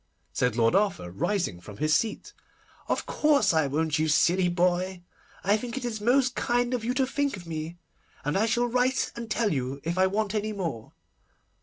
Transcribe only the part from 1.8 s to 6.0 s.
seat. 'Of course I won't, you silly boy. I think it